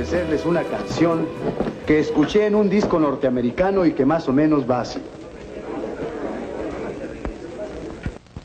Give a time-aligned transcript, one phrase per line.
[0.00, 1.26] Ofrecerles una canción
[1.86, 4.98] que escuché en un disco norteamericano y que más o menos va así.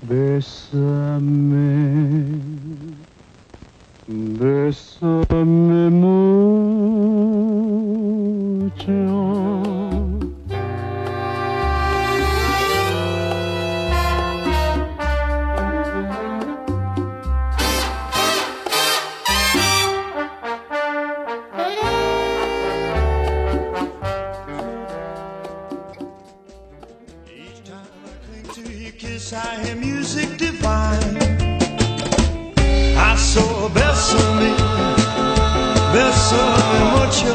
[0.02, 1.48] Bésame,
[4.08, 6.56] bésame mucho.
[29.56, 31.16] I hear music divine.
[33.10, 34.52] I saw bésame,
[35.94, 37.34] bésame mucho.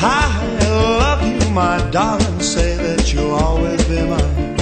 [0.00, 0.58] I
[1.02, 2.40] love you, my darling.
[2.40, 4.56] Say that you'll always be mine.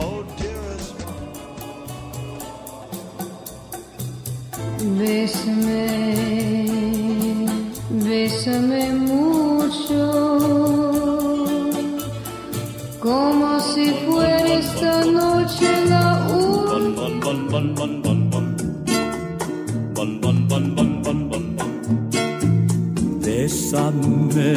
[0.00, 0.94] Oh, dearest
[4.98, 5.86] Bésame,
[8.04, 10.04] bésame mucho,
[13.04, 17.20] como si fuera esta noche la última.
[23.20, 24.54] Bésame,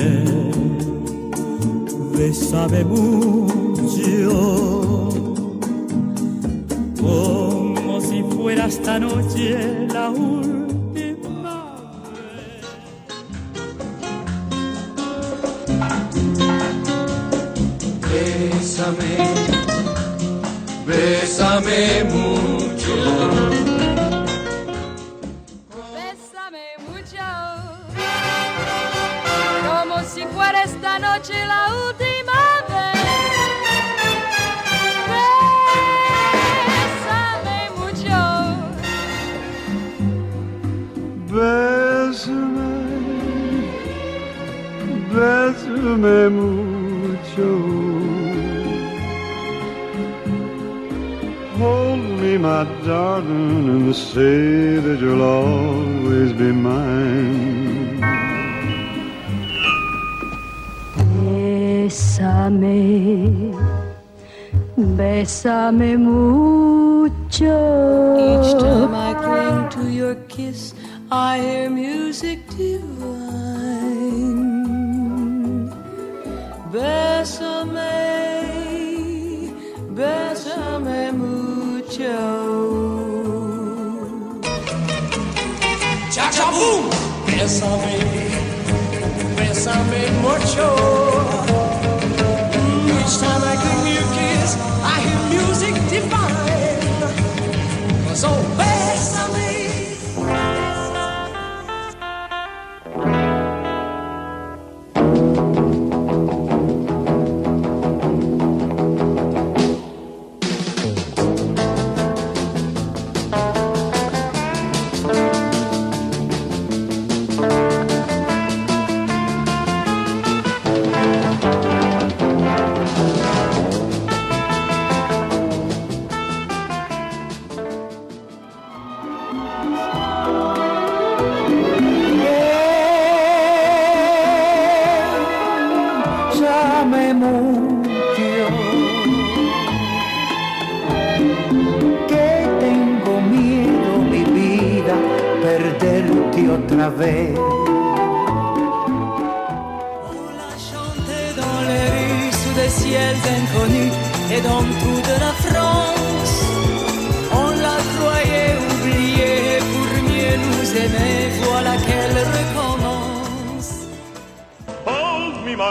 [2.17, 4.29] bésame mucho,
[7.01, 10.66] como si fuera esta noche la última.
[20.85, 22.95] Bésame, mucho.
[25.93, 27.27] Bésame mucho,
[29.67, 32.95] como si fuera esta noche la última vez.
[36.71, 38.19] Bésame mucho,
[41.33, 42.71] Bésame,
[45.11, 47.66] bésame mucho.
[52.37, 58.01] Me, my darling, and say that you'll always be mine.
[61.87, 62.81] Bésame,
[64.77, 67.57] bésame mucho.
[68.27, 70.73] Each time I cling to your kiss,
[71.11, 73.37] I hear music divine.
[76.71, 78.06] Bésame, bésame
[81.97, 82.13] mucho.
[86.11, 86.89] Cha cha boom!
[87.25, 87.97] Bésame,
[89.35, 91.06] bésame mucho.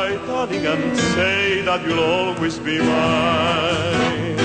[0.07, 4.37] My darling, and say that you'll always be mine.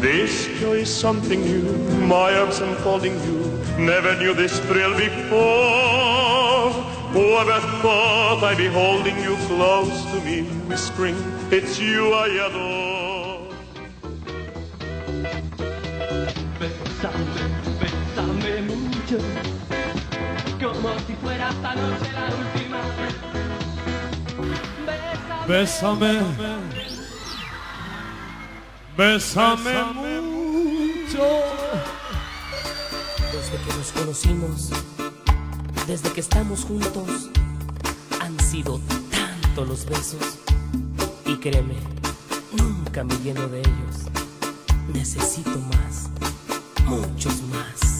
[0.00, 1.62] This joy is something new,
[2.06, 3.38] my arms enfolding you.
[3.78, 6.70] Never knew this thrill before.
[7.16, 11.16] Whoever thought I'd be holding you close to me, whispering,
[11.50, 13.22] it's you I adore.
[16.58, 17.44] Bésame,
[17.80, 19.18] bésame mucho,
[20.60, 22.80] como si fuera esta noche la última.
[25.46, 26.20] Bésame,
[28.96, 29.74] bésame
[30.22, 31.24] mucho.
[33.32, 34.70] Desde que nos conocimos,
[35.86, 37.28] desde que estamos juntos,
[38.20, 38.80] han sido
[39.10, 40.38] tantos los besos.
[41.26, 41.76] Y créeme,
[42.56, 44.06] nunca me lleno de ellos.
[44.92, 46.08] Necesito más,
[46.86, 47.91] muchos más.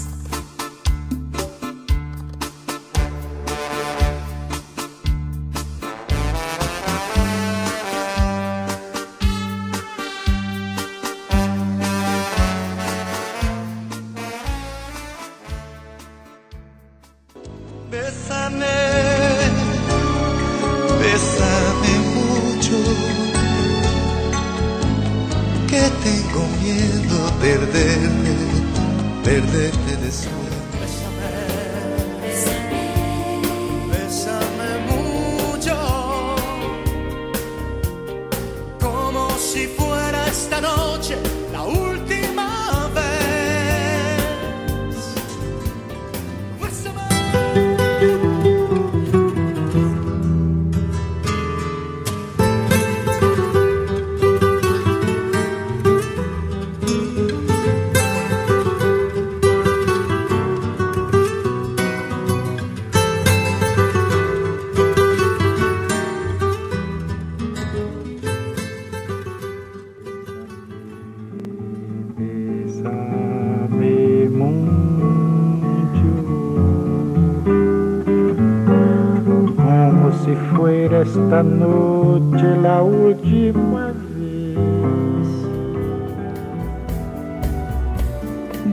[80.63, 84.57] Fuera esta noche la última vez.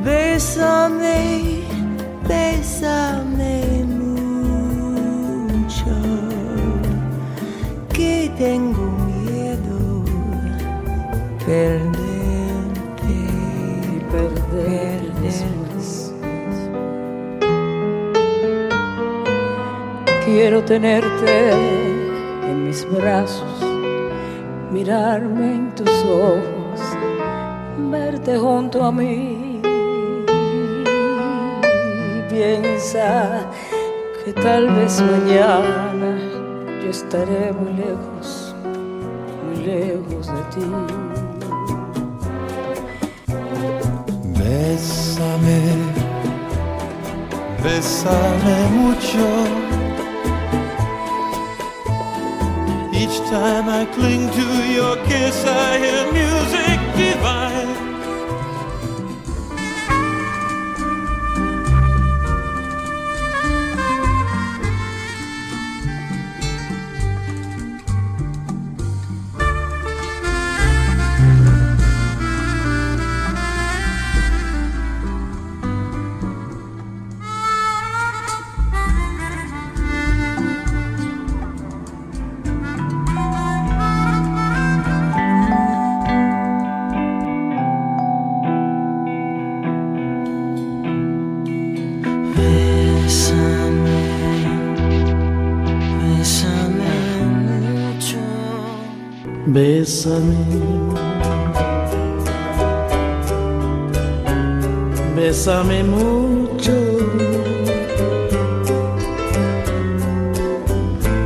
[0.06, 1.64] Bésame,
[2.28, 5.96] bésame mucho,
[7.92, 10.04] que tengo miedo
[11.44, 11.89] perderte,
[20.70, 21.50] tenerte
[22.44, 23.60] en mis brazos,
[24.72, 26.80] mirarme en tus ojos,
[27.90, 29.60] verte junto a mí.
[32.30, 33.48] Piensa
[34.24, 36.20] que tal vez mañana
[36.84, 38.54] yo estaré muy lejos,
[39.44, 40.68] muy lejos de ti.
[44.38, 45.62] Bésame,
[47.64, 49.69] bésame mucho.
[53.00, 57.59] Each time I cling to your kiss, I hear music divine.
[99.52, 100.46] Bésame,
[105.16, 106.72] bésame mucho,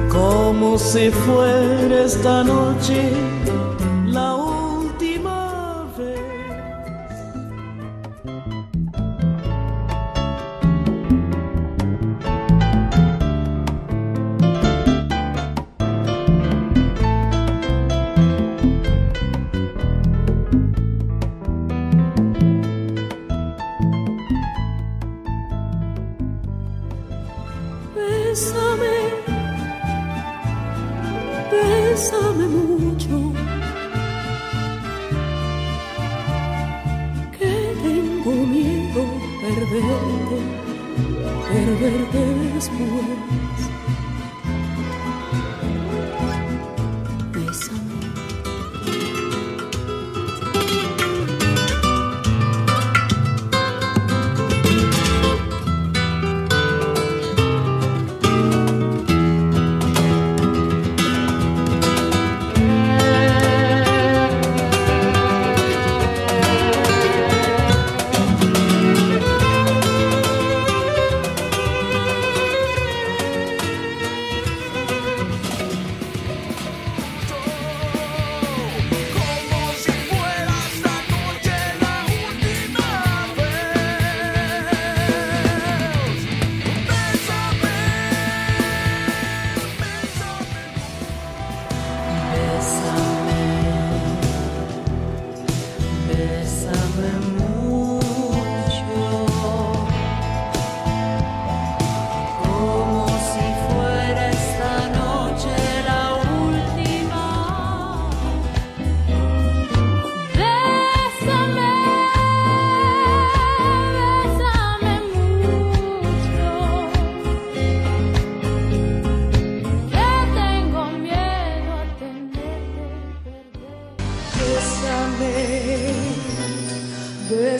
[0.09, 3.32] como si fuera esta noche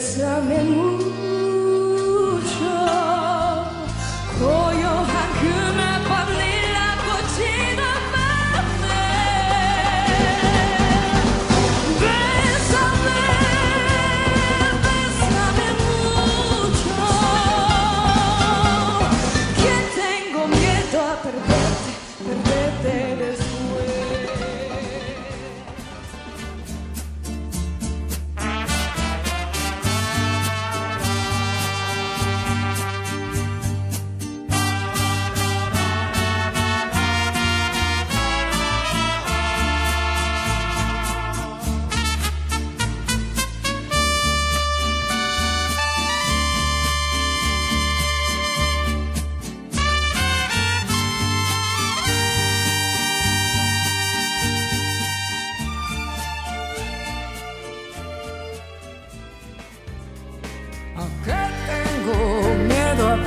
[0.04, 1.03] summer moon.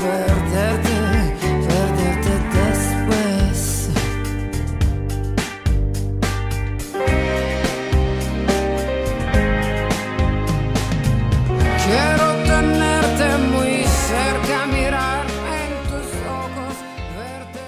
[0.08, 0.98] Perderte,
[1.68, 3.90] perderte después.
[11.86, 16.08] Quiero tenerte muy cerca, mirarme en tus
[16.40, 16.76] ojos,
[17.18, 17.64] verte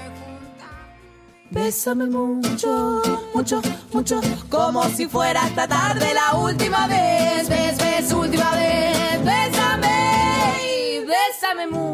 [1.51, 3.01] Bésame mucho,
[3.33, 3.61] mucho,
[3.93, 7.49] mucho, como si fuera esta tarde la última vez.
[7.49, 9.23] Bes, bes, última vez.
[9.23, 11.88] Bésame, bésame mucho,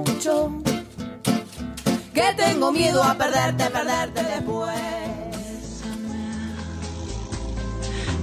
[2.14, 4.72] que tengo miedo a perderte, perderte después.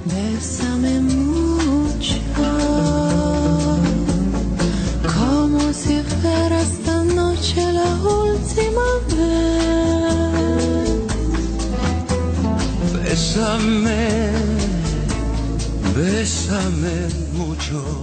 [0.07, 2.17] Bésame mucho,
[5.17, 10.91] como si fuera esta noche la última vez.
[12.95, 14.33] Bésame,
[15.95, 18.02] bésame mucho.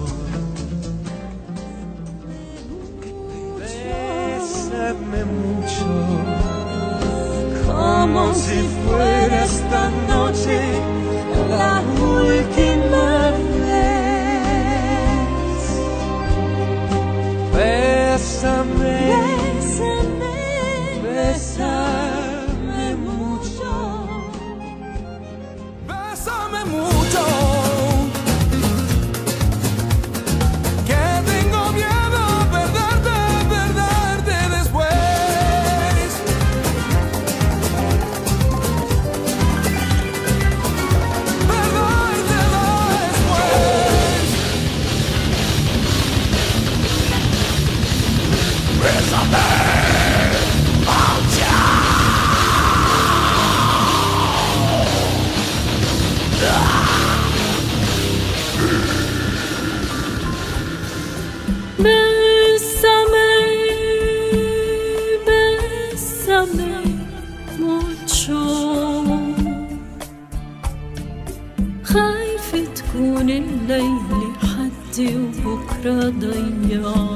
[72.75, 77.08] تكون الليل حدي وبكرة ضيع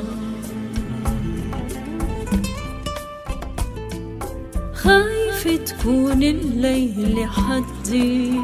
[5.43, 8.39] تكون الليل حدي.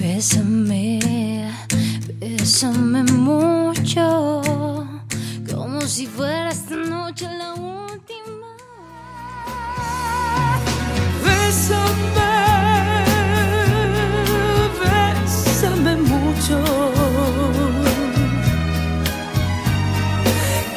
[0.01, 0.99] bésame,
[2.19, 4.41] bésame mucho,
[5.51, 8.51] como si fuera esta noche la última.
[11.25, 12.33] Bésame,
[14.81, 16.59] bésame mucho.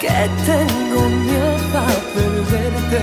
[0.01, 2.99] Que tengo miedo a perderte,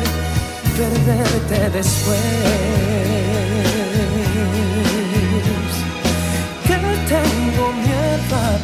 [0.77, 3.39] perderte después.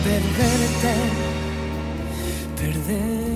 [0.07, 0.95] Perderte,
[2.57, 3.36] perderte